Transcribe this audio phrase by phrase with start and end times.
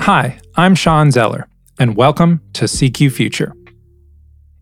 [0.00, 1.46] Hi, I'm Sean Zeller,
[1.78, 3.52] and welcome to CQ Future.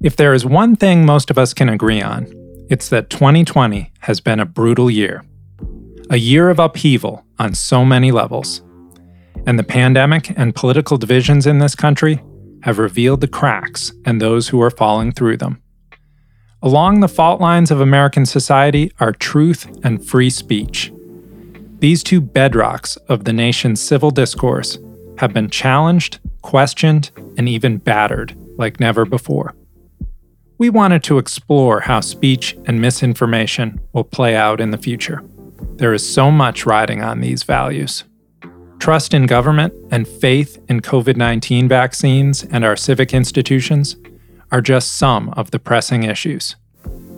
[0.03, 2.27] If there is one thing most of us can agree on,
[2.69, 5.25] it's that 2020 has been a brutal year.
[6.11, 8.63] A year of upheaval on so many levels.
[9.47, 12.21] And the pandemic and political divisions in this country
[12.65, 15.63] have revealed the cracks and those who are falling through them.
[16.63, 20.91] Along the fault lines of American society are truth and free speech.
[21.79, 24.79] These two bedrocks of the nation's civil discourse
[25.19, 29.55] have been challenged, questioned, and even battered like never before.
[30.59, 35.23] We wanted to explore how speech and misinformation will play out in the future.
[35.75, 38.05] There is so much riding on these values.
[38.79, 43.97] Trust in government and faith in COVID 19 vaccines and our civic institutions
[44.51, 46.57] are just some of the pressing issues.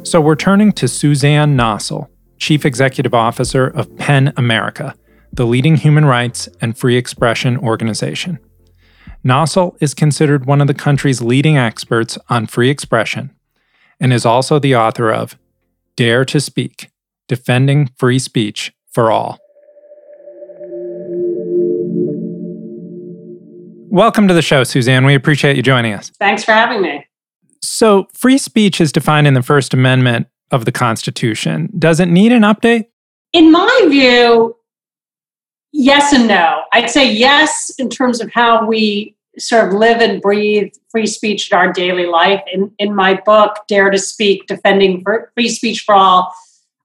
[0.03, 4.95] So we're turning to Suzanne Nossel, Chief Executive Officer of PEN America,
[5.33, 8.39] the leading human rights and free expression organization.
[9.25, 13.35] Nossel is considered one of the country's leading experts on free expression
[14.01, 15.37] and is also the author of
[15.97, 16.91] Dare to Speak
[17.27, 19.39] Defending Free Speech for All.
[23.91, 25.05] Welcome to the show, Suzanne.
[25.05, 26.11] We appreciate you joining us.
[26.19, 27.05] Thanks for having me.
[27.61, 31.71] So, free speech is defined in the First Amendment of the Constitution.
[31.79, 32.87] Does it need an update?
[33.33, 34.57] In my view,
[35.73, 36.63] yes and no.
[36.73, 41.53] I'd say yes in terms of how we sort of live and breathe free speech
[41.53, 42.43] in our daily life.
[42.53, 45.05] In, in my book, Dare to Speak Defending
[45.35, 46.35] Free Speech for All,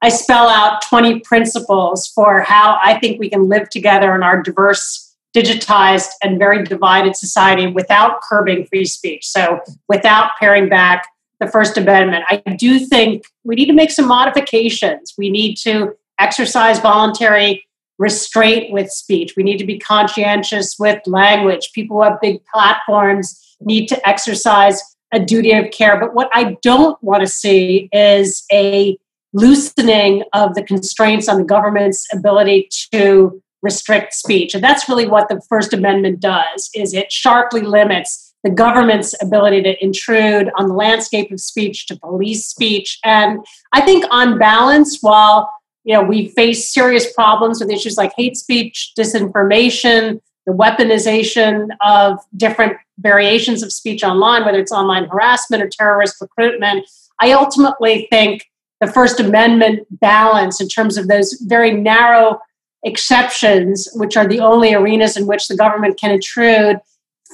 [0.01, 4.41] I spell out 20 principles for how I think we can live together in our
[4.41, 9.25] diverse, digitized, and very divided society without curbing free speech.
[9.25, 11.07] So, without paring back
[11.39, 12.23] the First Amendment.
[12.29, 15.13] I do think we need to make some modifications.
[15.17, 17.65] We need to exercise voluntary
[17.99, 19.33] restraint with speech.
[19.35, 21.71] We need to be conscientious with language.
[21.73, 24.81] People who have big platforms need to exercise
[25.11, 25.99] a duty of care.
[25.99, 28.97] But what I don't want to see is a
[29.33, 34.53] loosening of the constraints on the government's ability to restrict speech.
[34.53, 39.61] And that's really what the First Amendment does is it sharply limits the government's ability
[39.63, 42.99] to intrude on the landscape of speech to police speech.
[43.03, 43.39] And
[43.71, 45.49] I think on balance, while
[45.83, 52.19] you know, we face serious problems with issues like hate speech, disinformation, the weaponization of
[52.35, 56.85] different variations of speech online, whether it's online harassment or terrorist recruitment.
[57.21, 58.49] I ultimately think
[58.81, 62.39] the First Amendment balance in terms of those very narrow
[62.83, 66.77] exceptions, which are the only arenas in which the government can intrude,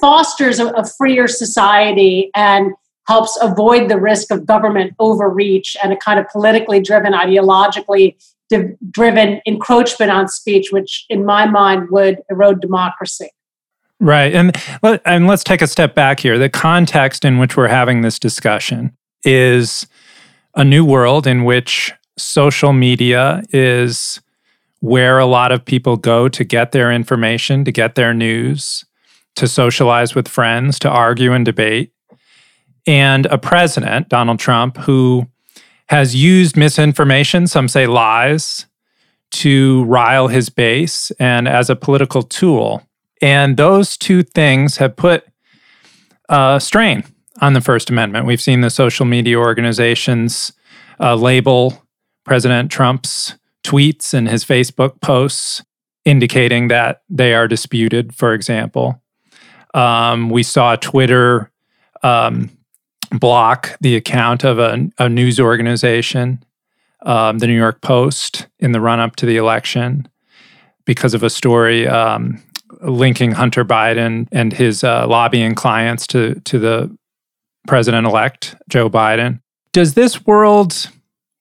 [0.00, 2.72] fosters a, a freer society and
[3.06, 8.16] helps avoid the risk of government overreach and a kind of politically driven, ideologically
[8.90, 13.28] driven encroachment on speech, which in my mind would erode democracy.
[14.00, 14.34] Right.
[14.34, 16.38] And, let, and let's take a step back here.
[16.38, 19.86] The context in which we're having this discussion is
[20.54, 24.20] a new world in which social media is
[24.80, 28.84] where a lot of people go to get their information, to get their news,
[29.36, 31.92] to socialize with friends, to argue and debate.
[32.86, 35.26] And a president, Donald Trump, who
[35.88, 38.66] has used misinformation, some say lies,
[39.30, 42.82] to rile his base and as a political tool.
[43.22, 45.24] And those two things have put
[46.28, 47.04] a strain
[47.40, 48.26] on the First Amendment.
[48.26, 50.52] We've seen the social media organizations
[50.98, 51.82] uh, label
[52.24, 55.62] President Trump's tweets and his Facebook posts
[56.04, 59.02] indicating that they are disputed, for example.
[59.74, 61.50] Um, we saw Twitter
[62.02, 62.50] um,
[63.12, 66.44] block the account of a, a news organization,
[67.02, 70.08] um, the New York Post, in the run up to the election
[70.84, 72.42] because of a story um,
[72.82, 76.96] linking Hunter Biden and his uh, lobbying clients to, to the
[77.66, 79.40] president elect, Joe Biden.
[79.72, 80.90] Does this world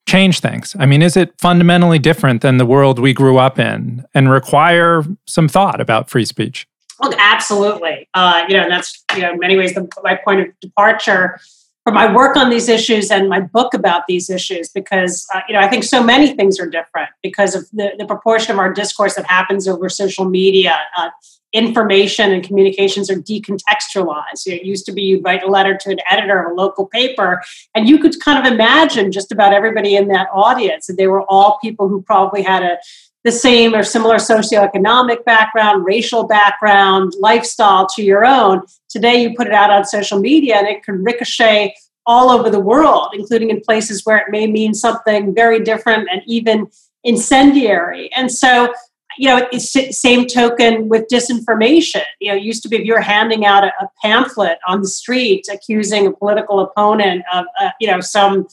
[0.07, 0.75] change things?
[0.79, 5.03] I mean, is it fundamentally different than the world we grew up in and require
[5.25, 6.67] some thought about free speech?
[6.99, 8.09] Well, absolutely.
[8.13, 11.39] Uh, you know, and that's you know, in many ways the, my point of departure
[11.83, 15.53] for my work on these issues and my book about these issues because uh, you
[15.53, 18.73] know I think so many things are different because of the, the proportion of our
[18.73, 20.77] discourse that happens over social media.
[20.97, 21.09] Uh,
[21.51, 24.45] information and communications are decontextualized.
[24.45, 26.53] You know, it used to be you'd write a letter to an editor of a
[26.53, 27.41] local paper,
[27.73, 31.23] and you could kind of imagine just about everybody in that audience that they were
[31.23, 32.77] all people who probably had a
[33.23, 38.61] the same or similar socioeconomic background, racial background, lifestyle to your own.
[38.89, 41.73] Today, you put it out on social media and it can ricochet
[42.05, 46.21] all over the world, including in places where it may mean something very different and
[46.25, 46.67] even
[47.03, 48.09] incendiary.
[48.15, 48.73] And so,
[49.17, 52.03] you know, it's same token with disinformation.
[52.21, 54.81] You know, it used to be if you were handing out a, a pamphlet on
[54.81, 58.47] the street accusing a political opponent of, uh, you know, some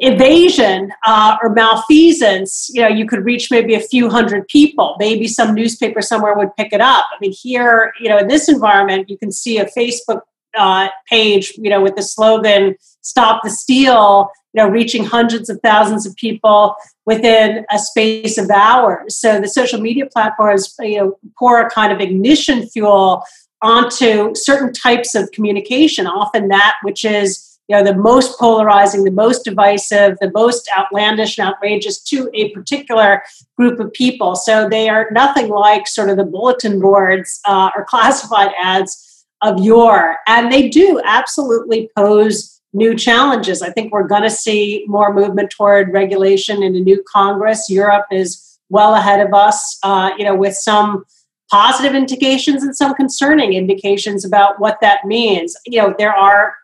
[0.00, 4.96] evasion uh, or malfeasance, you know, you could reach maybe a few hundred people.
[4.98, 7.06] Maybe some newspaper somewhere would pick it up.
[7.12, 10.22] I mean, here, you know, in this environment, you can see a Facebook
[10.56, 15.60] uh, page, you know, with the slogan "Stop the Steal," you know, reaching hundreds of
[15.62, 16.74] thousands of people
[17.04, 19.20] within a space of hours.
[19.20, 23.22] So the social media platforms, you know, pour a kind of ignition fuel
[23.62, 29.12] onto certain types of communication, often that which is you know the most polarizing the
[29.12, 33.22] most divisive the most outlandish and outrageous to a particular
[33.56, 34.34] group of people.
[34.34, 39.60] So they are nothing like sort of the bulletin boards uh, or classified ads of
[39.60, 40.16] yore.
[40.26, 43.62] And they do absolutely pose new challenges.
[43.62, 47.70] I think we're going to see more movement toward regulation in a new congress.
[47.70, 51.04] Europe is well ahead of us uh, you know with some
[51.52, 55.56] positive indications and some concerning indications about what that means.
[55.66, 56.54] You know, there are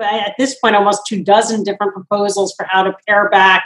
[0.00, 3.64] at this point almost two dozen different proposals for how to pare back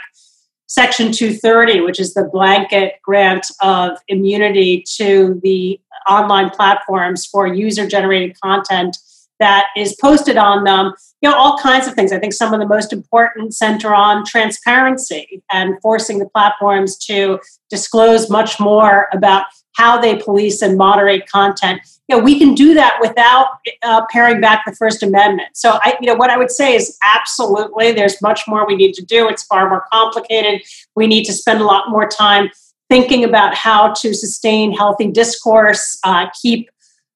[0.67, 5.79] Section 230, which is the blanket grant of immunity to the
[6.09, 8.97] online platforms for user generated content
[9.39, 10.93] that is posted on them.
[11.21, 12.11] You know, all kinds of things.
[12.11, 17.39] I think some of the most important center on transparency and forcing the platforms to
[17.69, 19.45] disclose much more about
[19.75, 21.81] how they police and moderate content.
[22.07, 23.47] You know, we can do that without
[23.83, 25.49] uh, paring back the First Amendment.
[25.53, 28.93] So, I, you know, what I would say is absolutely, there's much more we need
[28.93, 29.27] to do.
[29.27, 30.61] It's far more complicated.
[30.95, 32.49] We need to spend a lot more time
[32.89, 36.69] thinking about how to sustain healthy discourse, uh, keep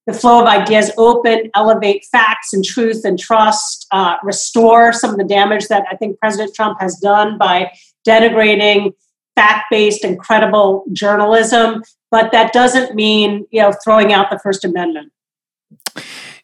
[0.07, 5.17] the flow of ideas open, elevate facts and truth and trust, uh, restore some of
[5.17, 7.71] the damage that I think President Trump has done by
[8.07, 8.93] denigrating
[9.35, 14.65] fact based and credible journalism but that doesn't mean you know throwing out the First
[14.65, 15.11] Amendment.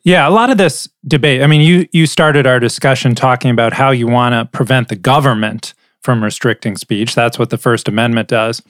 [0.03, 1.41] Yeah, a lot of this debate.
[1.41, 4.95] I mean, you you started our discussion talking about how you want to prevent the
[4.95, 5.73] government
[6.03, 7.15] from restricting speech.
[7.15, 8.61] That's what the First Amendment does.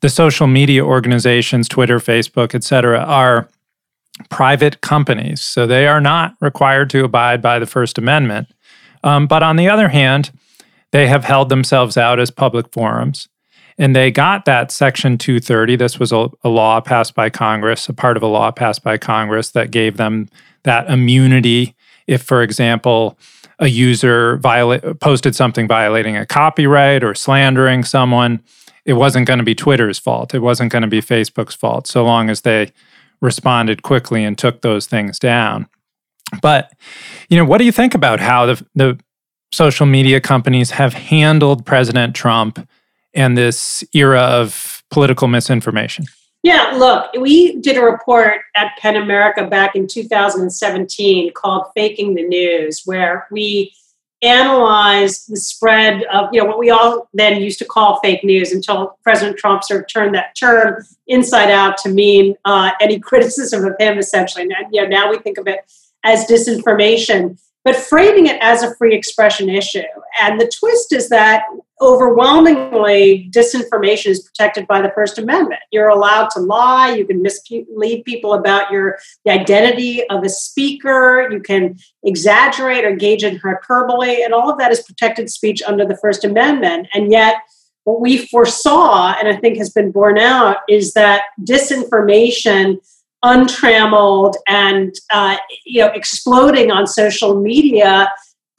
[0.00, 3.48] The social media organizations, Twitter, Facebook, et cetera, are
[4.28, 8.48] private companies, so they are not required to abide by the First Amendment.
[9.02, 10.30] Um, but on the other hand,
[10.92, 13.28] they have held themselves out as public forums.
[13.80, 15.76] And they got that Section 230.
[15.76, 18.98] This was a, a, law passed by Congress, a part of a law passed by
[18.98, 20.28] Congress that gave them
[20.64, 21.74] that immunity
[22.06, 23.18] if, for example,
[23.58, 24.38] a user
[25.00, 28.42] posted something violating a copyright or slandering someone.
[28.84, 30.34] It wasn't going to be Twitter's fault.
[30.34, 32.72] It wasn't going to be Facebook's fault, so long as they
[33.22, 35.68] responded quickly and took those things down.
[36.42, 36.70] But,
[37.30, 39.00] you know, what do you think about how the, the
[39.52, 42.68] social media companies have handled President Trump?
[43.14, 46.04] And this era of political misinformation?
[46.42, 52.26] Yeah, look, we did a report at PEN America back in 2017 called Faking the
[52.26, 53.72] News, where we
[54.22, 58.52] analyzed the spread of you know what we all then used to call fake news
[58.52, 63.64] until President Trump sort of turned that term inside out to mean uh, any criticism
[63.64, 64.42] of him essentially.
[64.42, 65.60] And you know, now we think of it
[66.04, 69.82] as disinformation but framing it as a free expression issue.
[70.20, 71.44] And the twist is that
[71.80, 75.60] overwhelmingly disinformation is protected by the First Amendment.
[75.70, 81.28] You're allowed to lie, you can mislead people about your the identity of a speaker,
[81.30, 85.86] you can exaggerate or engage in hyperbole, and all of that is protected speech under
[85.86, 86.88] the First Amendment.
[86.92, 87.36] And yet
[87.84, 92.78] what we foresaw, and I think has been borne out, is that disinformation
[93.22, 98.10] untrammeled and uh, you know exploding on social media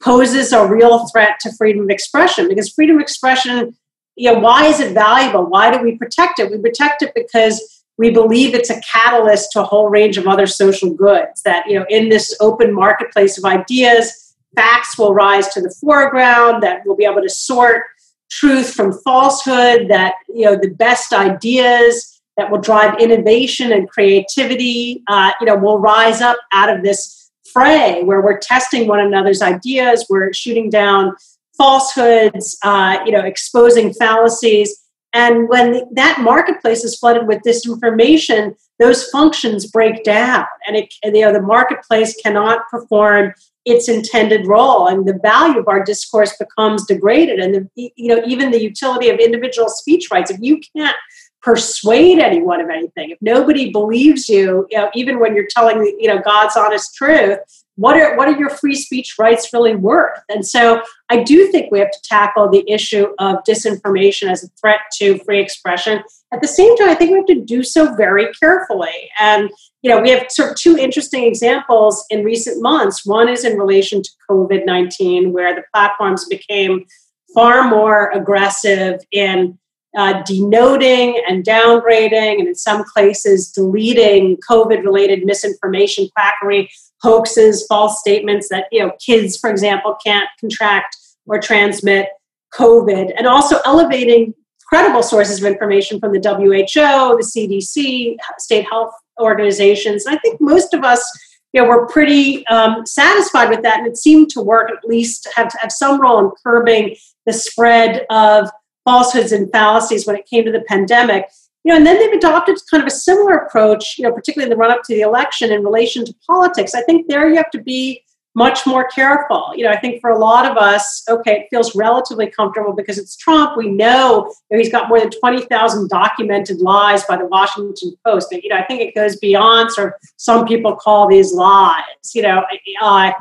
[0.02, 3.76] poses a real threat to freedom of expression because freedom of expression
[4.16, 5.46] you know why is it valuable?
[5.46, 6.50] Why do we protect it?
[6.50, 10.46] We protect it because we believe it's a catalyst to a whole range of other
[10.46, 15.62] social goods that you know in this open marketplace of ideas facts will rise to
[15.62, 17.84] the foreground that we'll be able to sort
[18.30, 25.02] truth from falsehood that you know the best ideas that will drive innovation and creativity,
[25.08, 27.21] uh, you know, will rise up out of this
[27.52, 31.14] fray where we're testing one another's ideas, we're shooting down
[31.56, 34.78] falsehoods, uh, you know, exposing fallacies.
[35.14, 41.20] And when that marketplace is flooded with disinformation, those functions break down, and it, you
[41.20, 46.84] know, the marketplace cannot perform its intended role, and the value of our discourse becomes
[46.86, 47.38] degraded.
[47.38, 50.30] And the, you know, even the utility of individual speech rights.
[50.30, 50.96] If you can't
[51.42, 53.10] persuade anyone of anything.
[53.10, 57.38] If nobody believes you, you know, even when you're telling you know God's honest truth,
[57.76, 60.20] what are what are your free speech rights really worth?
[60.28, 64.48] And so I do think we have to tackle the issue of disinformation as a
[64.60, 66.02] threat to free expression.
[66.32, 69.10] At the same time, I think we have to do so very carefully.
[69.18, 69.50] And
[69.82, 73.04] you know, we have sort of two interesting examples in recent months.
[73.04, 76.86] One is in relation to COVID nineteen, where the platforms became
[77.34, 79.58] far more aggressive in
[79.96, 86.70] uh, denoting and downgrading, and in some cases, deleting COVID related misinformation, quackery,
[87.00, 90.96] hoaxes, false statements that, you know, kids, for example, can't contract
[91.26, 92.08] or transmit
[92.54, 94.34] COVID, and also elevating
[94.66, 100.06] credible sources of information from the WHO, the CDC, state health organizations.
[100.06, 101.04] And I think most of us,
[101.52, 104.70] you know, were pretty um, satisfied with that, and it seemed to work.
[104.70, 106.96] At least have have some role in curbing
[107.26, 108.50] the spread of
[108.84, 111.28] falsehoods and fallacies when it came to the pandemic.
[111.64, 114.56] You know, and then they've adopted kind of a similar approach, you know, particularly in
[114.56, 116.74] the run up to the election in relation to politics.
[116.74, 118.02] I think there you have to be
[118.34, 119.52] much more careful.
[119.54, 122.98] You know, I think for a lot of us, okay, it feels relatively comfortable because
[122.98, 123.56] it's Trump.
[123.56, 128.32] We know he's got more than 20,000 documented lies by the Washington Post.
[128.32, 131.82] And, you know, I think it goes beyond sort of some people call these lies,
[132.14, 132.44] you know,
[132.80, 133.12] uh,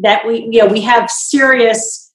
[0.00, 2.12] that we, you know, we have serious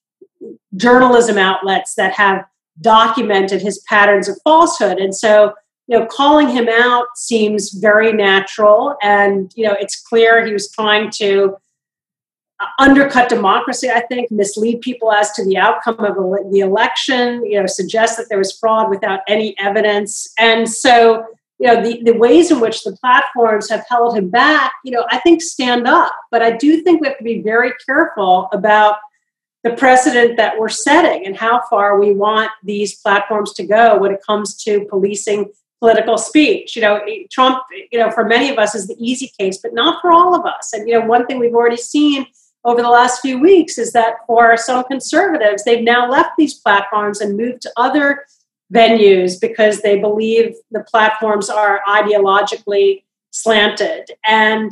[0.76, 2.46] journalism outlets that have
[2.82, 4.98] documented his patterns of falsehood.
[4.98, 5.54] And so,
[5.88, 8.96] you know, calling him out seems very natural.
[9.02, 11.58] And, you know, it's clear he was trying to
[12.60, 16.16] uh, undercut democracy, I think, mislead people as to the outcome of
[16.52, 20.32] the election, you know, suggest that there was fraud without any evidence.
[20.38, 21.26] And so,
[21.58, 25.06] you know, the, the ways in which the platforms have held him back, you know,
[25.10, 26.14] I think stand up.
[26.32, 28.98] But I do think we have to be very careful about
[29.64, 34.12] the precedent that we're setting and how far we want these platforms to go when
[34.12, 36.76] it comes to policing political speech.
[36.76, 39.74] You know, eh, Trump, you know, for many of us is the easy case, but
[39.74, 40.74] not for all of us.
[40.74, 42.26] And, you know, one thing we've already seen
[42.66, 47.22] over the last few weeks is that for some conservatives, they've now left these platforms
[47.22, 48.26] and moved to other
[48.74, 54.12] venues because they believe the platforms are ideologically slanted.
[54.28, 54.72] And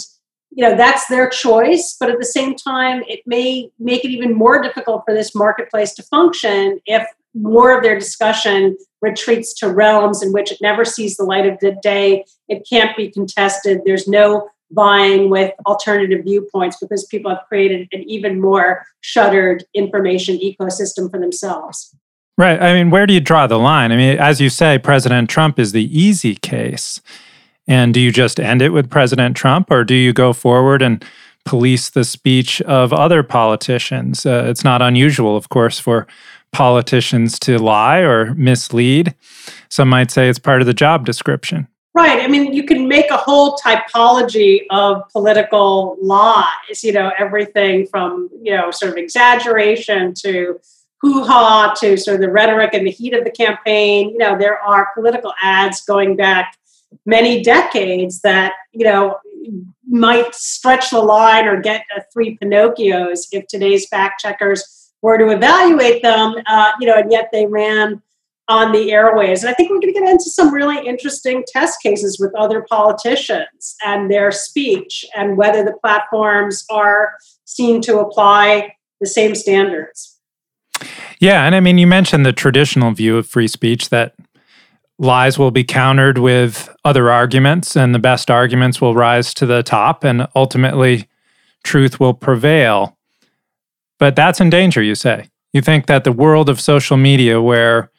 [0.51, 4.33] you know that's their choice but at the same time it may make it even
[4.33, 7.07] more difficult for this marketplace to function if
[7.41, 11.59] more of their discussion retreats to realms in which it never sees the light of
[11.59, 12.25] the day.
[12.47, 13.81] It can't be contested.
[13.85, 20.37] There's no vying with alternative viewpoints because people have created an even more shuttered information
[20.37, 21.95] ecosystem for themselves.
[22.37, 22.61] Right.
[22.61, 23.91] I mean where do you draw the line?
[23.91, 27.01] I mean as you say president trump is the easy case
[27.67, 31.03] and do you just end it with President Trump, or do you go forward and
[31.45, 34.25] police the speech of other politicians?
[34.25, 36.07] Uh, it's not unusual, of course, for
[36.51, 39.13] politicians to lie or mislead.
[39.69, 41.67] Some might say it's part of the job description.
[41.93, 42.19] Right.
[42.19, 48.29] I mean, you can make a whole typology of political lies, you know, everything from,
[48.41, 50.59] you know, sort of exaggeration to
[51.01, 54.09] hoo ha to sort of the rhetoric and the heat of the campaign.
[54.11, 56.55] You know, there are political ads going back
[57.05, 59.17] many decades that you know
[59.89, 66.01] might stretch the line or get three Pinocchios if today's fact checkers were to evaluate
[66.01, 66.35] them.
[66.45, 68.01] Uh, you know, and yet they ran
[68.49, 69.43] on the airways.
[69.43, 72.65] And I think we're going to get into some really interesting test cases with other
[72.69, 77.13] politicians and their speech and whether the platforms are
[77.43, 80.17] seen to apply the same standards.
[81.19, 84.13] Yeah, and I mean, you mentioned the traditional view of free speech that
[84.99, 89.63] lies will be countered with other arguments, and the best arguments will rise to the
[89.63, 91.07] top, and ultimately,
[91.63, 92.97] truth will prevail.
[93.99, 95.29] But that's in danger, you say.
[95.53, 97.91] You think that the world of social media, where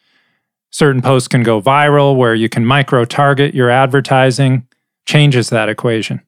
[0.70, 4.66] certain posts can go viral, where you can micro target your advertising,
[5.06, 6.20] changes that equation.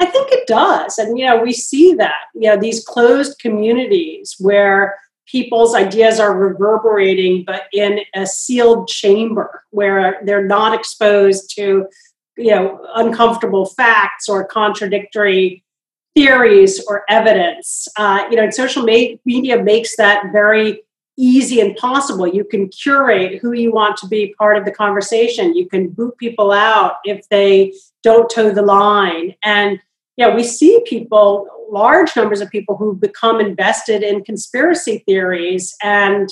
[0.00, 0.98] I think it does.
[0.98, 6.36] And, you know, we see that, you know, these closed communities where people's ideas are
[6.36, 11.86] reverberating, but in a sealed chamber where they're not exposed to,
[12.36, 15.64] you know, uncomfortable facts or contradictory
[16.14, 17.88] theories or evidence.
[17.96, 20.82] Uh, you know, and social media makes that very
[21.16, 22.26] easy and possible.
[22.26, 25.56] You can curate who you want to be part of the conversation.
[25.56, 29.34] You can boot people out if they don't toe the line.
[29.42, 29.80] And
[30.16, 36.28] yeah, we see people large numbers of people who've become invested in conspiracy theories and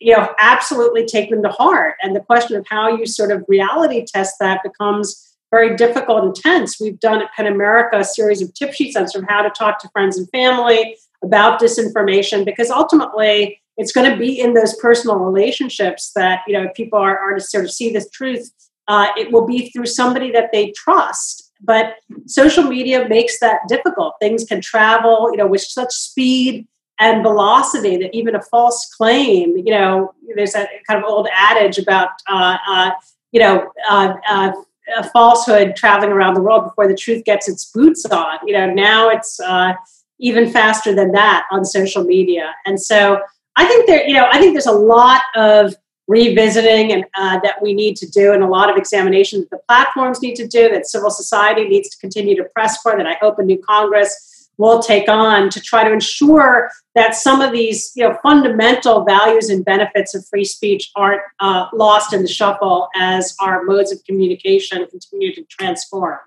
[0.00, 1.96] you know absolutely take them to heart.
[2.02, 6.34] And the question of how you sort of reality test that becomes very difficult and
[6.34, 6.78] tense.
[6.80, 9.50] We've done at pen america a series of tip sheets on sort of how to
[9.50, 14.76] talk to friends and family about disinformation because ultimately it's going to be in those
[14.76, 18.50] personal relationships that you know if people are, are to sort of see this truth
[18.88, 21.96] uh, it will be through somebody that they trust but
[22.26, 24.14] social media makes that difficult.
[24.20, 26.66] Things can travel, you know, with such speed
[27.00, 31.78] and velocity that even a false claim, you know, there's a kind of old adage
[31.78, 32.90] about, uh, uh,
[33.32, 34.52] you know, uh, uh
[34.96, 38.38] a falsehood traveling around the world before the truth gets its boots on.
[38.46, 39.74] You know, now it's uh,
[40.18, 43.20] even faster than that on social media, and so
[43.56, 45.74] I think there, you know, I think there's a lot of
[46.08, 49.60] revisiting and uh, that we need to do and a lot of examination that the
[49.68, 53.14] platforms need to do that civil society needs to continue to press for that i
[53.20, 57.92] hope a new congress will take on to try to ensure that some of these
[57.94, 62.88] you know fundamental values and benefits of free speech aren't uh, lost in the shuffle
[62.96, 66.18] as our modes of communication continue to transform.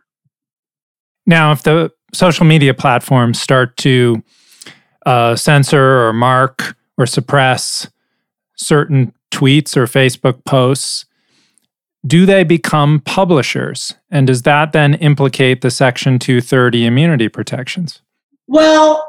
[1.25, 4.23] Now if the social media platforms start to
[5.05, 7.89] uh, censor or mark or suppress
[8.55, 11.05] certain tweets or Facebook posts,
[12.05, 13.93] do they become publishers?
[14.09, 18.01] And does that then implicate the Section 230 immunity protections?
[18.47, 19.07] Well,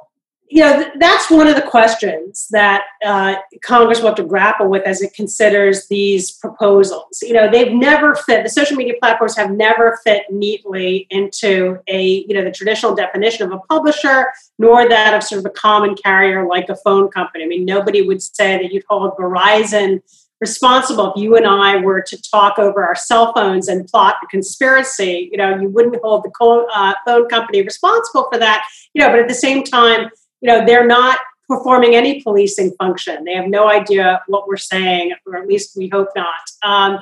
[0.49, 4.83] you know, that's one of the questions that uh, Congress will have to grapple with
[4.83, 7.23] as it considers these proposals.
[7.23, 12.27] You know, they've never fit, the social media platforms have never fit neatly into a,
[12.29, 14.27] you know, the traditional definition of a publisher,
[14.59, 17.45] nor that of sort of a common carrier like a phone company.
[17.45, 20.03] I mean, nobody would say that you'd hold Verizon
[20.43, 24.27] responsible if you and I were to talk over our cell phones and plot a
[24.27, 25.29] conspiracy.
[25.31, 28.67] You know, you wouldn't hold the uh, phone company responsible for that.
[28.93, 33.25] You know, but at the same time, you know, they're not performing any policing function.
[33.25, 36.43] They have no idea what we're saying, or at least we hope not.
[36.65, 36.99] Um,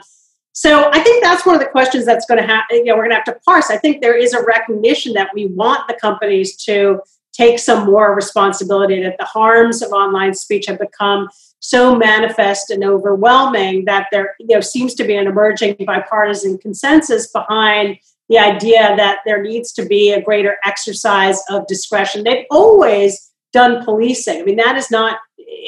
[0.53, 2.65] so I think that's one of the questions that's going to have.
[2.71, 3.71] You know, we're going to have to parse.
[3.71, 7.01] I think there is a recognition that we want the companies to
[7.41, 9.03] take some more responsibility.
[9.03, 11.29] That the harms of online speech have become
[11.61, 17.31] so manifest and overwhelming that there you know seems to be an emerging bipartisan consensus
[17.31, 22.23] behind the idea that there needs to be a greater exercise of discretion.
[22.23, 24.41] They've always done policing.
[24.41, 25.19] I mean, that is not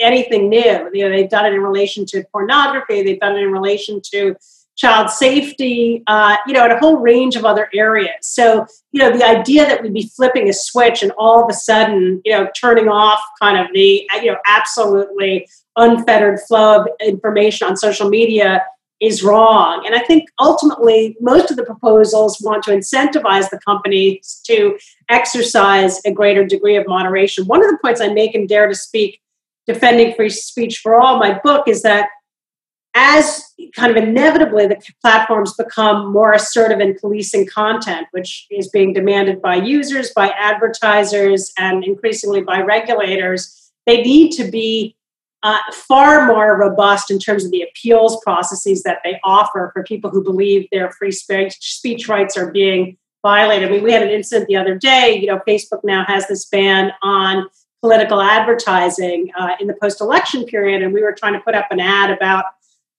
[0.00, 0.88] anything new.
[0.92, 3.02] You know, they've done it in relation to pornography.
[3.02, 4.36] They've done it in relation to
[4.76, 6.02] child safety.
[6.06, 8.14] Uh, you know, and a whole range of other areas.
[8.22, 11.54] So, you know, the idea that we'd be flipping a switch and all of a
[11.54, 17.66] sudden, you know, turning off kind of the you know absolutely unfettered flow of information
[17.66, 18.62] on social media
[19.02, 19.82] is wrong.
[19.84, 26.00] And I think ultimately, most of the proposals want to incentivize the companies to exercise
[26.06, 27.44] a greater degree of moderation.
[27.46, 29.20] One of the points I make in Dare to Speak,
[29.66, 32.10] Defending Free Speech for All, my book, is that
[32.94, 33.42] as
[33.74, 39.40] kind of inevitably the platforms become more assertive in policing content, which is being demanded
[39.40, 44.94] by users, by advertisers, and increasingly by regulators, they need to be
[45.42, 50.10] uh, far more robust in terms of the appeals processes that they offer for people
[50.10, 53.68] who believe their free speech, speech rights are being violated.
[53.68, 55.18] I mean, we had an incident the other day.
[55.20, 57.48] You know, Facebook now has this ban on
[57.80, 61.80] political advertising uh, in the post-election period, and we were trying to put up an
[61.80, 62.44] ad about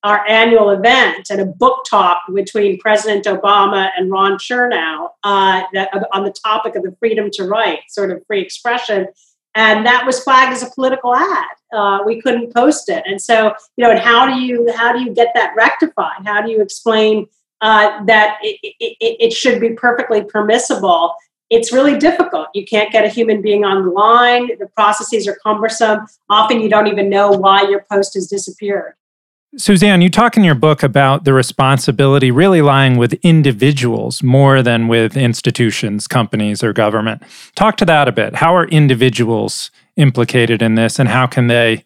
[0.03, 5.89] our annual event and a book talk between President Obama and Ron Chernow uh, that,
[6.11, 9.07] on the topic of the freedom to write, sort of free expression
[9.55, 11.45] and that was flagged as a political ad.
[11.71, 14.99] Uh, we couldn't post it, and so you know, and how do you how do
[14.99, 16.25] you get that rectified?
[16.25, 17.27] How do you explain
[17.61, 21.15] uh, that it, it, it, should be perfectly permissible?
[21.49, 22.47] It's really difficult.
[22.53, 24.49] You can't get a human being on the line.
[24.59, 26.07] The processes are cumbersome.
[26.29, 28.95] Often, you don't even know why your post has disappeared.
[29.55, 34.87] Suzanne, you talk in your book about the responsibility really lying with individuals more than
[34.87, 37.21] with institutions, companies, or government.
[37.55, 38.35] Talk to that a bit.
[38.35, 41.83] How are individuals implicated in this, and how can they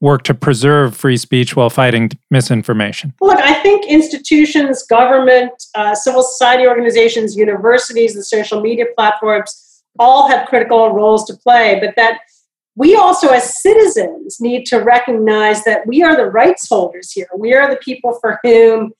[0.00, 3.12] work to preserve free speech while fighting misinformation?
[3.20, 10.26] Look, I think institutions, government, uh, civil society organizations, universities, the social media platforms all
[10.28, 12.20] have critical roles to play, but that
[12.76, 17.28] we also, as citizens, need to recognize that we are the rights holders here.
[17.36, 18.92] We are the people for whom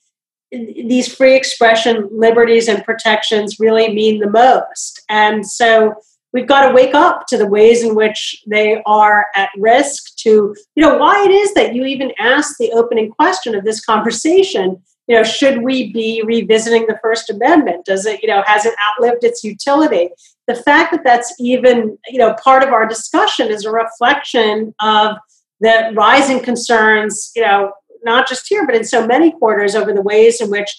[0.51, 5.01] these free expression liberties and protections really mean the most.
[5.07, 5.95] And so
[6.33, 10.55] we've got to wake up to the ways in which they are at risk to,
[10.75, 14.81] you know, why it is that you even asked the opening question of this conversation.
[15.07, 17.85] You know, should we be revisiting the First Amendment?
[17.85, 20.09] Does it, you know, has it outlived its utility?
[20.51, 25.17] The fact that that's even you know part of our discussion is a reflection of
[25.59, 27.71] the rising concerns you know
[28.03, 30.75] not just here but in so many quarters over the ways in which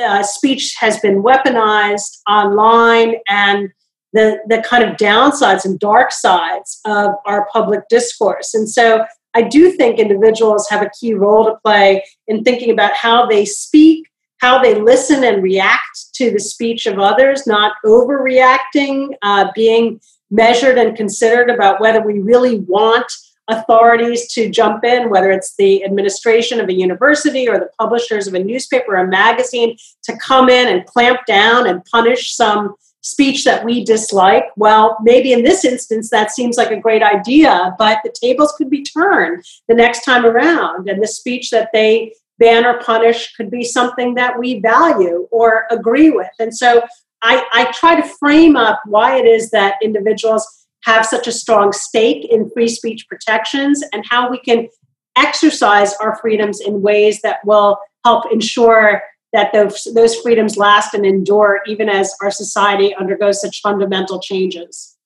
[0.00, 3.70] uh, speech has been weaponized online and
[4.12, 8.52] the, the kind of downsides and dark sides of our public discourse.
[8.52, 12.92] And so I do think individuals have a key role to play in thinking about
[12.92, 14.06] how they speak,
[14.42, 20.00] how they listen and react to the speech of others, not overreacting, uh, being
[20.32, 23.10] measured and considered about whether we really want
[23.48, 28.34] authorities to jump in, whether it's the administration of a university or the publishers of
[28.34, 33.44] a newspaper or a magazine, to come in and clamp down and punish some speech
[33.44, 34.44] that we dislike.
[34.56, 38.70] Well, maybe in this instance, that seems like a great idea, but the tables could
[38.70, 40.88] be turned the next time around.
[40.88, 45.66] And the speech that they ban or punish could be something that we value or
[45.70, 46.30] agree with.
[46.40, 46.82] And so
[47.22, 51.72] I, I try to frame up why it is that individuals have such a strong
[51.72, 54.68] stake in free speech protections and how we can
[55.16, 59.02] exercise our freedoms in ways that will help ensure
[59.32, 64.96] that those, those freedoms last and endure even as our society undergoes such fundamental changes.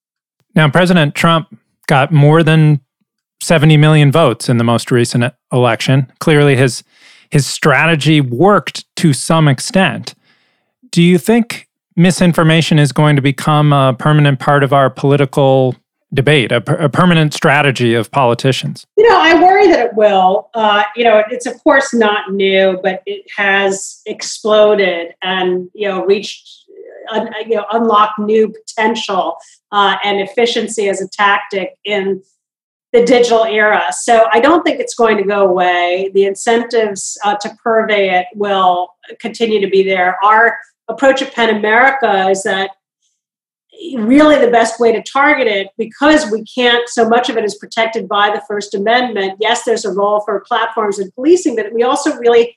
[0.54, 1.54] Now, President Trump
[1.86, 2.80] got more than
[3.42, 6.10] 70 million votes in the most recent election.
[6.18, 6.82] Clearly, his,
[7.30, 10.14] his strategy worked to some extent.
[10.90, 15.74] Do you think misinformation is going to become a permanent part of our political
[16.14, 18.86] debate, a, per- a, permanent strategy of politicians?
[18.96, 20.50] You know, I worry that it will.
[20.54, 26.04] Uh, you know, it's of course not new, but it has exploded and you know
[26.04, 26.64] reached,
[27.12, 29.36] uh, you know, unlocked new potential
[29.72, 32.22] uh, and efficiency as a tactic in
[32.96, 33.84] the digital era.
[33.92, 36.10] So I don't think it's going to go away.
[36.14, 38.88] The incentives uh, to purvey it will
[39.20, 40.16] continue to be there.
[40.24, 42.70] Our approach at PEN America is that
[43.96, 47.54] really the best way to target it because we can't so much of it is
[47.56, 51.82] protected by the first amendment yes there's a role for platforms and policing but we
[51.82, 52.56] also really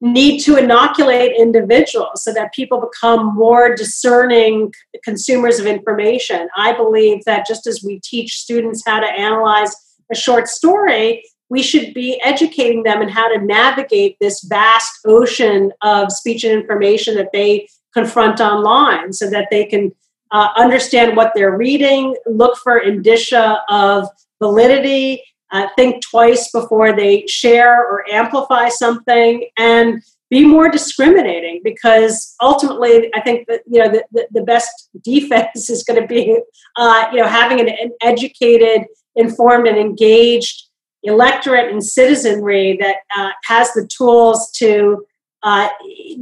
[0.00, 6.48] need to inoculate individuals so that people become more discerning consumers of information.
[6.56, 9.74] I believe that just as we teach students how to analyze
[10.12, 15.72] a short story we should be educating them in how to navigate this vast ocean
[15.82, 19.92] of speech and information that they confront online so that they can
[20.32, 24.08] uh, understand what they're reading, look for indicia of
[24.42, 32.34] validity, uh, think twice before they share or amplify something, and be more discriminating because
[32.42, 36.40] ultimately i think that you know the, the, the best defense is going to be
[36.76, 40.66] uh, you know having an, an educated informed and engaged
[41.06, 45.06] electorate and citizenry that uh, has the tools to
[45.42, 45.68] uh,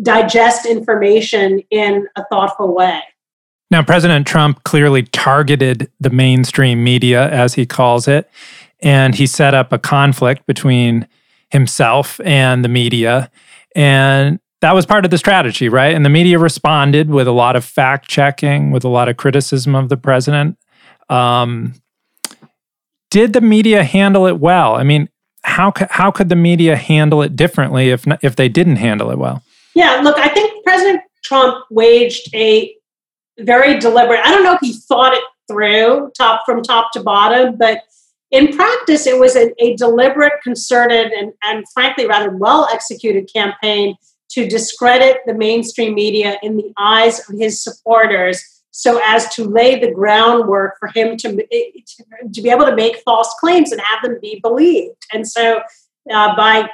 [0.03, 3.01] digest information in a thoughtful way.
[3.71, 8.31] Now, President Trump clearly targeted the mainstream media, as he calls it,
[8.85, 11.09] and he set up a conflict between
[11.51, 13.31] himself and the media.
[13.75, 15.95] And that was part of the strategy, right?
[15.95, 19.75] And the media responded with a lot of fact checking, with a lot of criticism
[19.75, 20.59] of the president.
[21.09, 21.75] Um,
[23.11, 24.75] did the media handle it well?
[24.75, 25.09] I mean,
[25.43, 29.43] how how could the media handle it differently if if they didn't handle it well?
[29.75, 32.75] Yeah, look, I think President Trump waged a
[33.39, 34.21] very deliberate.
[34.25, 37.83] I don't know if he thought it through top from top to bottom, but
[38.35, 43.97] in practice, it was a, a deliberate, concerted, and, and frankly rather well executed campaign
[44.31, 48.43] to discredit the mainstream media in the eyes of his supporters
[48.73, 51.29] so as to lay the groundwork for him to,
[52.33, 54.97] to be able to make false claims and have them be believed.
[55.13, 55.63] And so,
[56.13, 56.69] uh, by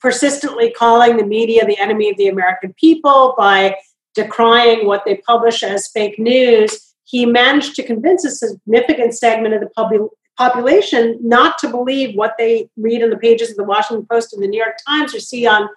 [0.00, 3.76] persistently calling the media the enemy of the American people, by
[4.14, 9.60] decrying what they publish as fake news, he managed to convince a significant segment of
[9.60, 14.06] the pub- population not to believe what they read in the pages of the Washington
[14.10, 15.68] Post and the New York Times or see on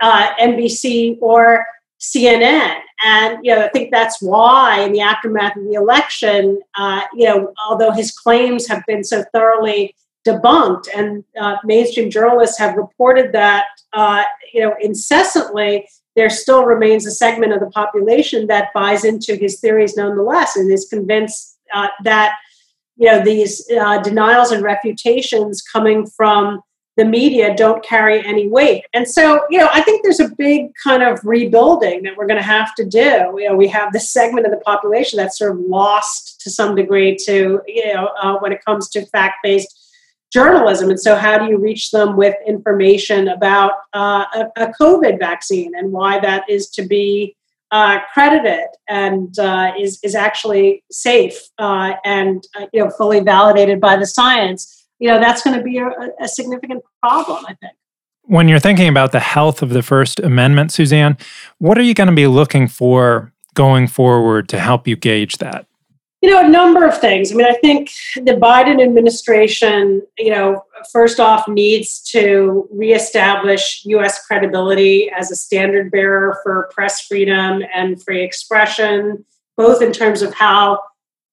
[0.00, 1.66] uh, NBC or
[2.00, 2.80] CNN.
[3.04, 7.26] And, you know, I think that's why in the aftermath of the election, uh, you
[7.26, 9.94] know, although his claims have been so thoroughly
[10.26, 17.06] debunked and uh, mainstream journalists have reported that, uh, you know, incessantly, there still remains
[17.06, 21.88] a segment of the population that buys into his theories nonetheless and is convinced uh,
[22.04, 22.34] that,
[23.02, 26.60] you know, these uh, denials and refutations coming from
[26.96, 28.84] the media don't carry any weight.
[28.94, 32.38] And so, you know, I think there's a big kind of rebuilding that we're going
[32.38, 33.34] to have to do.
[33.38, 36.76] You know, we have this segment of the population that's sort of lost to some
[36.76, 39.76] degree to, you know, uh, when it comes to fact based
[40.32, 40.88] journalism.
[40.88, 45.72] And so, how do you reach them with information about uh, a, a, COVID vaccine
[45.74, 47.34] and why that is to be
[47.72, 53.80] uh, credited and uh, is, is actually safe uh, and, uh, you know, fully validated
[53.80, 54.78] by the science?
[55.02, 57.72] you know that's going to be a, a significant problem i think
[58.26, 61.18] when you're thinking about the health of the First Amendment, Suzanne,
[61.58, 65.66] what are you going to be looking for going forward to help you gauge that?
[66.22, 67.32] You know, a number of things.
[67.32, 74.24] I mean, I think the Biden administration, you know, first off, needs to reestablish U.S.
[74.26, 79.24] credibility as a standard bearer for press freedom and free expression,
[79.56, 80.80] both in terms of how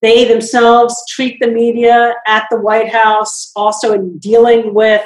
[0.02, 5.02] they themselves treat the media at the White House, also in dealing with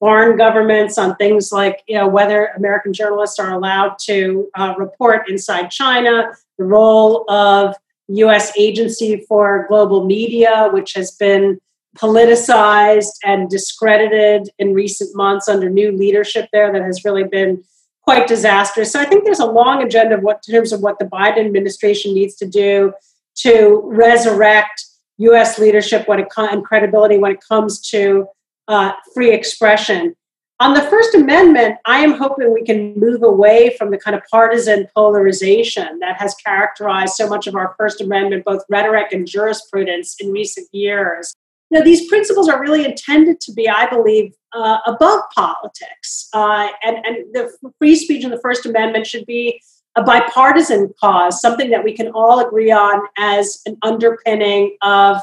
[0.00, 5.28] foreign governments on things like you know whether American journalists are allowed to uh, report
[5.28, 7.76] inside China, the role of
[8.08, 8.52] U.S.
[8.58, 11.60] Agency for Global Media, which has been
[11.96, 17.62] politicized and discredited in recent months under new leadership there that has really been
[18.02, 18.90] quite disastrous.
[18.92, 21.46] So I think there's a long agenda of what in terms of what the Biden
[21.46, 22.92] administration needs to do
[23.36, 24.84] to resurrect
[25.18, 25.58] U.S.
[25.58, 28.26] leadership when it and credibility when it comes to
[28.68, 30.16] uh, free expression.
[30.60, 34.22] On the First Amendment, I am hoping we can move away from the kind of
[34.30, 40.16] partisan polarization that has characterized so much of our First Amendment, both rhetoric and jurisprudence
[40.20, 41.34] in recent years.
[41.72, 46.28] Now, these principles are really intended to be, I believe, uh, above politics.
[46.34, 49.58] Uh, and, and the free speech in the First Amendment should be
[49.96, 55.16] a bipartisan cause, something that we can all agree on as an underpinning of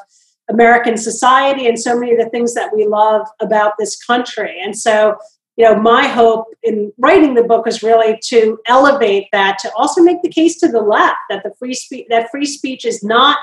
[0.49, 4.59] American society and so many of the things that we love about this country.
[4.59, 5.17] And so,
[5.55, 10.01] you know, my hope in writing the book is really to elevate that, to also
[10.01, 13.37] make the case to the left that the free speech that free speech is not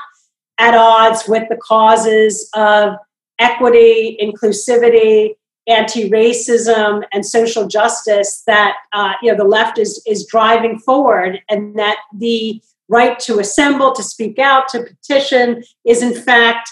[0.59, 2.97] at odds with the causes of
[3.39, 5.35] equity, inclusivity,
[5.69, 11.79] anti-racism, and social justice that uh, you know the left is is driving forward, and
[11.79, 16.71] that the right to assemble, to speak out, to petition is in fact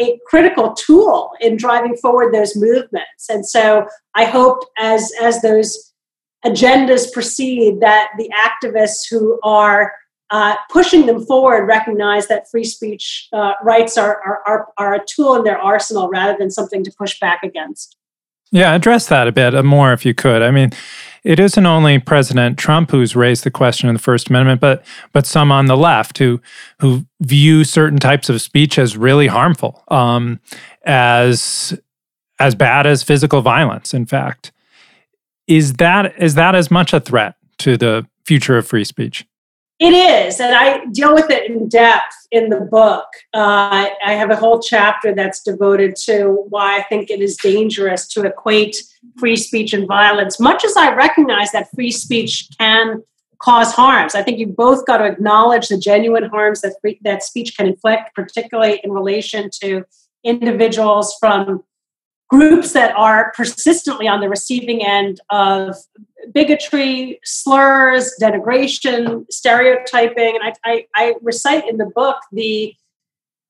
[0.00, 3.28] a critical tool in driving forward those movements.
[3.28, 5.92] And so I hope as as those
[6.44, 9.92] agendas proceed that the activists who are
[10.30, 15.04] uh, pushing them forward recognize that free speech uh, rights are, are, are, are, a
[15.06, 17.96] tool in their arsenal rather than something to push back against.
[18.50, 20.40] Yeah, address that a bit more if you could.
[20.40, 20.70] I mean,
[21.24, 25.26] it isn't only President Trump who's raised the question of the First Amendment, but but
[25.26, 26.40] some on the left who
[26.80, 30.38] who view certain types of speech as really harmful, um,
[30.84, 31.78] as
[32.38, 33.92] as bad as physical violence.
[33.92, 34.52] In fact,
[35.46, 39.26] is that is that as much a threat to the future of free speech?
[39.84, 43.04] It is, and I deal with it in depth in the book.
[43.34, 48.08] Uh, I have a whole chapter that's devoted to why I think it is dangerous
[48.14, 48.82] to equate
[49.18, 50.40] free speech and violence.
[50.40, 53.02] Much as I recognize that free speech can
[53.40, 57.22] cause harms, I think you both got to acknowledge the genuine harms that free, that
[57.22, 59.84] speech can inflict, particularly in relation to
[60.24, 61.62] individuals from
[62.28, 65.76] groups that are persistently on the receiving end of
[66.32, 70.36] bigotry, slurs, denigration, stereotyping.
[70.36, 72.74] And I, I, I, recite in the book the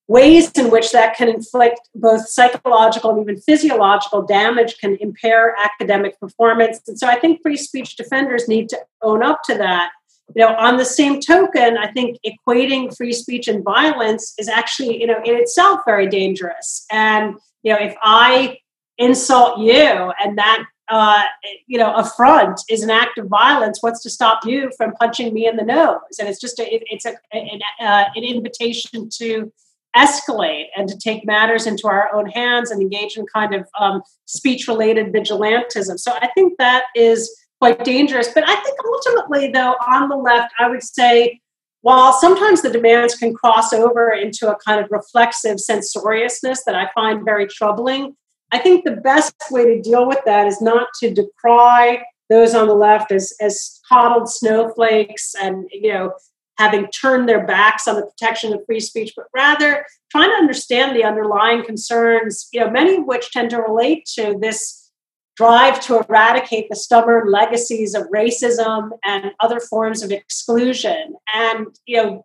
[0.07, 6.19] ways in which that can inflict both psychological and even physiological damage, can impair academic
[6.21, 6.81] performance.
[6.87, 9.93] And so I think free speech defenders need to own up to that.
[10.35, 15.01] You know, on the same token, I think equating free speech and violence is actually,
[15.01, 16.87] you know, in itself very dangerous.
[16.91, 18.59] And, you know, if I
[18.99, 20.13] insult you.
[20.23, 21.23] And that uh,
[21.67, 23.79] you know affront is an act of violence.
[23.81, 26.19] What's to stop you from punching me in the nose?
[26.19, 29.51] And it's just a, it, it's a, an, uh, an invitation to
[29.97, 34.03] escalate and to take matters into our own hands and engage in kind of um,
[34.27, 35.99] speech related vigilantism.
[35.99, 38.29] So i think that is quite dangerous.
[38.35, 41.41] But i think ultimately though on the left i would say
[41.83, 46.89] while sometimes the demands can cross over into a kind of reflexive censoriousness that i
[46.95, 48.17] find very troubling
[48.55, 52.69] I think the best way to deal with that is not to decry those on
[52.69, 56.13] the left as, as coddled snowflakes and, you know,
[56.57, 60.95] having turned their backs on the protection of free speech, but rather trying to understand
[60.95, 64.91] the underlying concerns, you know, many of which tend to relate to this
[65.37, 71.17] drive to eradicate the stubborn legacies of racism and other forms of exclusion.
[71.35, 72.25] And you know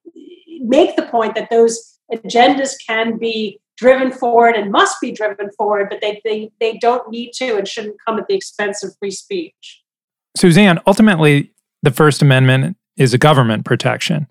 [0.62, 5.88] make the point that those agendas can be driven forward and must be driven forward,
[5.90, 9.12] but they, they, they don't need to and shouldn't come at the expense of free
[9.12, 9.82] speech.
[10.36, 14.28] Suzanne, ultimately, the First Amendment is a government protection.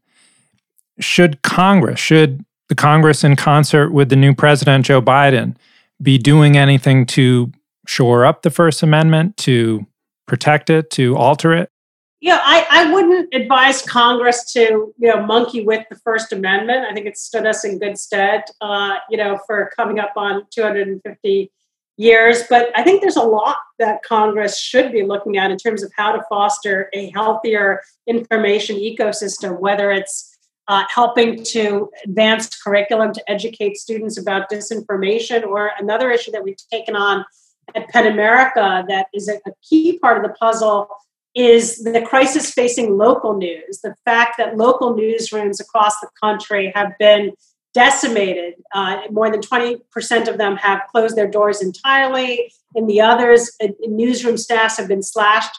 [1.00, 5.56] Should Congress, should the Congress, in concert with the new president, Joe Biden,
[6.02, 7.50] be doing anything to
[7.86, 9.86] shore up the First Amendment, to
[10.26, 11.70] protect it, to alter it?
[12.20, 16.86] Yeah, I, I wouldn't advise Congress to you know monkey with the First Amendment.
[16.90, 20.42] I think it stood us in good stead, uh, you know, for coming up on
[20.50, 21.52] 250
[21.96, 22.42] years.
[22.50, 25.92] But I think there's a lot that Congress should be looking at in terms of
[25.96, 33.30] how to foster a healthier information ecosystem, whether it's uh, helping to advance curriculum to
[33.30, 37.24] educate students about disinformation, or another issue that we've taken on
[37.76, 40.88] at PEN America that is a, a key part of the puzzle
[41.38, 43.80] is the crisis facing local news.
[43.82, 47.32] The fact that local newsrooms across the country have been
[47.74, 48.54] decimated.
[48.74, 52.50] Uh, more than 20% of them have closed their doors entirely.
[52.74, 55.56] In the others, uh, newsroom staffs have been slashed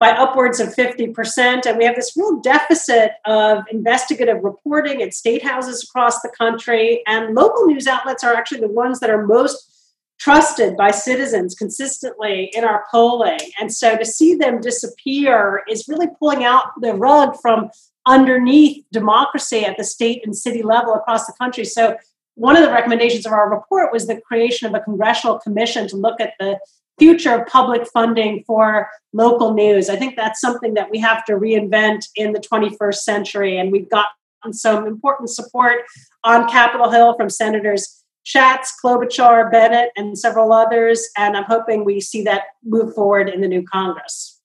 [0.00, 1.66] by upwards of 50%.
[1.66, 7.04] And we have this real deficit of investigative reporting at state houses across the country.
[7.06, 9.71] And local news outlets are actually the ones that are most
[10.18, 13.40] trusted by citizens consistently in our polling.
[13.60, 17.70] And so to see them disappear is really pulling out the rug from
[18.06, 21.64] underneath democracy at the state and city level across the country.
[21.64, 21.96] So
[22.34, 25.96] one of the recommendations of our report was the creation of a congressional commission to
[25.96, 26.58] look at the
[26.98, 29.88] future of public funding for local news.
[29.88, 33.58] I think that's something that we have to reinvent in the 21st century.
[33.58, 35.82] And we've gotten some important support
[36.24, 41.08] on Capitol Hill from Senators Schatz, Klobuchar, Bennet, and several others.
[41.16, 44.40] And I'm hoping we see that move forward in the new Congress.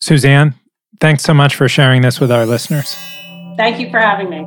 [0.00, 0.54] Suzanne,
[1.00, 2.94] thanks so much for sharing this with our listeners.
[3.56, 4.46] Thank you for having me.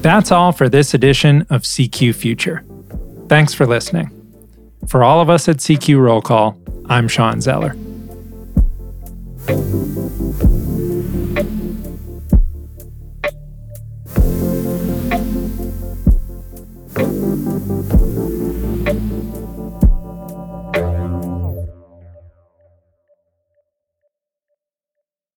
[0.00, 2.64] That's all for this edition of CQ Future.
[3.28, 4.10] Thanks for listening.
[4.88, 7.76] For all of us at CQ Roll Call, I'm Shawn Zeller.